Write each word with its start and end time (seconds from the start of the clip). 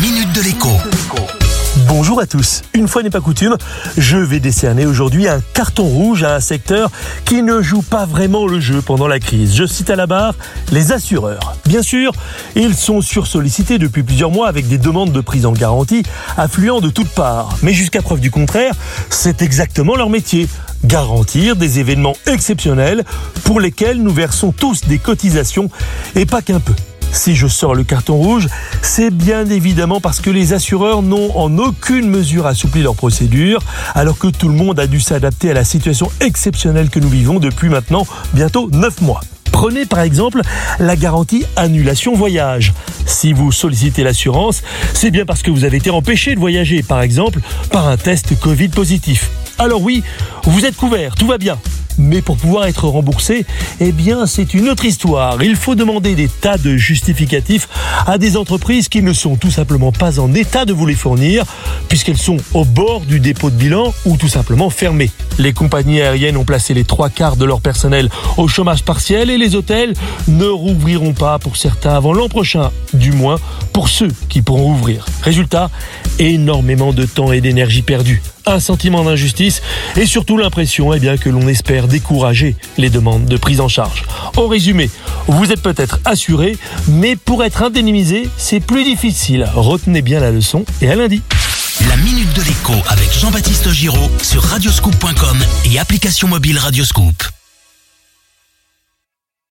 minute 0.00 0.32
de 0.32 0.42
l'écho. 0.42 0.68
Bonjour 1.88 2.20
à 2.20 2.26
tous. 2.26 2.62
Une 2.72 2.86
fois 2.86 3.02
n'est 3.02 3.10
pas 3.10 3.20
coutume, 3.20 3.56
je 3.96 4.16
vais 4.16 4.38
décerner 4.38 4.86
aujourd'hui 4.86 5.26
un 5.26 5.40
carton 5.54 5.84
rouge 5.84 6.22
à 6.22 6.36
un 6.36 6.40
secteur 6.40 6.90
qui 7.24 7.42
ne 7.42 7.60
joue 7.62 7.82
pas 7.82 8.06
vraiment 8.06 8.46
le 8.46 8.60
jeu 8.60 8.80
pendant 8.80 9.08
la 9.08 9.18
crise. 9.18 9.56
Je 9.56 9.66
cite 9.66 9.90
à 9.90 9.96
la 9.96 10.06
barre 10.06 10.34
les 10.70 10.92
assureurs. 10.92 11.56
Bien 11.66 11.82
sûr, 11.82 12.12
ils 12.54 12.76
sont 12.76 13.00
sursollicités 13.00 13.78
depuis 13.78 14.04
plusieurs 14.04 14.30
mois 14.30 14.48
avec 14.48 14.68
des 14.68 14.78
demandes 14.78 15.10
de 15.10 15.20
prise 15.20 15.46
en 15.46 15.52
garantie 15.52 16.04
affluant 16.36 16.80
de 16.80 16.90
toutes 16.90 17.10
parts. 17.10 17.56
Mais 17.62 17.72
jusqu'à 17.72 18.02
preuve 18.02 18.20
du 18.20 18.30
contraire, 18.30 18.74
c'est 19.10 19.42
exactement 19.42 19.96
leur 19.96 20.10
métier. 20.10 20.48
Garantir 20.84 21.56
des 21.56 21.80
événements 21.80 22.14
exceptionnels 22.26 23.04
pour 23.42 23.58
lesquels 23.58 24.00
nous 24.00 24.12
versons 24.12 24.52
tous 24.52 24.82
des 24.86 24.98
cotisations 24.98 25.70
et 26.14 26.24
pas 26.24 26.40
qu'un 26.40 26.60
peu. 26.60 26.74
Si 27.12 27.34
je 27.34 27.46
sors 27.46 27.74
le 27.74 27.84
carton 27.84 28.16
rouge, 28.16 28.48
c'est 28.82 29.10
bien 29.10 29.46
évidemment 29.46 30.00
parce 30.00 30.20
que 30.20 30.30
les 30.30 30.52
assureurs 30.52 31.02
n'ont 31.02 31.36
en 31.36 31.58
aucune 31.58 32.08
mesure 32.08 32.46
assoupli 32.46 32.82
leurs 32.82 32.94
procédures, 32.94 33.60
alors 33.94 34.18
que 34.18 34.28
tout 34.28 34.48
le 34.48 34.54
monde 34.54 34.78
a 34.78 34.86
dû 34.86 35.00
s'adapter 35.00 35.50
à 35.50 35.54
la 35.54 35.64
situation 35.64 36.10
exceptionnelle 36.20 36.90
que 36.90 37.00
nous 37.00 37.08
vivons 37.08 37.38
depuis 37.38 37.68
maintenant 37.68 38.06
bientôt 38.34 38.68
9 38.72 39.00
mois. 39.00 39.20
Prenez 39.50 39.86
par 39.86 40.00
exemple 40.00 40.42
la 40.78 40.94
garantie 40.94 41.44
annulation 41.56 42.14
voyage. 42.14 42.72
Si 43.06 43.32
vous 43.32 43.50
sollicitez 43.50 44.04
l'assurance, 44.04 44.62
c'est 44.94 45.10
bien 45.10 45.24
parce 45.24 45.42
que 45.42 45.50
vous 45.50 45.64
avez 45.64 45.78
été 45.78 45.90
empêché 45.90 46.34
de 46.34 46.40
voyager, 46.40 46.82
par 46.82 47.00
exemple 47.00 47.40
par 47.72 47.88
un 47.88 47.96
test 47.96 48.38
Covid 48.38 48.68
positif. 48.68 49.30
Alors 49.58 49.82
oui, 49.82 50.04
vous 50.44 50.64
êtes 50.64 50.76
couvert, 50.76 51.14
tout 51.16 51.26
va 51.26 51.38
bien. 51.38 51.58
Mais 51.98 52.22
pour 52.22 52.36
pouvoir 52.36 52.66
être 52.66 52.86
remboursé, 52.86 53.44
eh 53.80 53.92
bien, 53.92 54.26
c'est 54.26 54.54
une 54.54 54.68
autre 54.68 54.84
histoire. 54.84 55.42
Il 55.42 55.56
faut 55.56 55.74
demander 55.74 56.14
des 56.14 56.28
tas 56.28 56.56
de 56.56 56.76
justificatifs 56.76 57.68
à 58.06 58.18
des 58.18 58.36
entreprises 58.36 58.88
qui 58.88 59.02
ne 59.02 59.12
sont 59.12 59.36
tout 59.36 59.50
simplement 59.50 59.92
pas 59.92 60.20
en 60.20 60.32
état 60.34 60.64
de 60.64 60.72
vous 60.72 60.86
les 60.86 60.94
fournir, 60.94 61.44
puisqu'elles 61.88 62.18
sont 62.18 62.38
au 62.54 62.64
bord 62.64 63.00
du 63.00 63.20
dépôt 63.20 63.50
de 63.50 63.56
bilan 63.56 63.92
ou 64.04 64.16
tout 64.16 64.28
simplement 64.28 64.70
fermées. 64.70 65.10
Les 65.38 65.52
compagnies 65.52 66.00
aériennes 66.00 66.36
ont 66.36 66.44
placé 66.44 66.74
les 66.74 66.84
trois 66.84 67.10
quarts 67.10 67.36
de 67.36 67.44
leur 67.44 67.60
personnel 67.60 68.08
au 68.36 68.48
chômage 68.48 68.82
partiel 68.82 69.30
et 69.30 69.38
les 69.38 69.54
hôtels 69.54 69.94
ne 70.28 70.46
rouvriront 70.46 71.12
pas 71.12 71.38
pour 71.38 71.56
certains 71.56 71.94
avant 71.94 72.12
l'an 72.12 72.28
prochain, 72.28 72.70
du 72.94 73.12
moins 73.12 73.38
pour 73.72 73.88
ceux 73.88 74.12
qui 74.28 74.42
pourront 74.42 74.72
ouvrir. 74.72 75.06
Résultat, 75.22 75.70
énormément 76.18 76.92
de 76.92 77.06
temps 77.06 77.32
et 77.32 77.40
d'énergie 77.40 77.82
perdus 77.82 78.22
un 78.48 78.60
sentiment 78.60 79.04
d'injustice 79.04 79.62
et 79.96 80.06
surtout 80.06 80.36
l'impression 80.36 80.92
eh 80.94 81.00
bien, 81.00 81.16
que 81.16 81.28
l'on 81.28 81.46
espère 81.48 81.87
décourager 81.88 82.56
les 82.76 82.90
demandes 82.90 83.24
de 83.24 83.36
prise 83.36 83.60
en 83.60 83.68
charge. 83.68 84.04
En 84.36 84.46
résumé, 84.46 84.90
vous 85.26 85.50
êtes 85.50 85.62
peut-être 85.62 85.98
assuré, 86.04 86.56
mais 86.86 87.16
pour 87.16 87.44
être 87.44 87.62
indemnisé, 87.62 88.28
c'est 88.36 88.60
plus 88.60 88.84
difficile. 88.84 89.48
Retenez 89.54 90.02
bien 90.02 90.20
la 90.20 90.30
leçon 90.30 90.64
et 90.80 90.90
à 90.90 90.94
lundi. 90.94 91.22
La 91.88 91.96
minute 91.96 92.32
de 92.34 92.42
l'écho 92.42 92.74
avec 92.88 93.12
Jean-Baptiste 93.12 93.70
Giraud 93.70 94.10
sur 94.22 94.42
radioscoop.com 94.42 95.38
et 95.64 95.78
application 95.78 96.28
mobile 96.28 96.58
Radioscoop. 96.58 97.37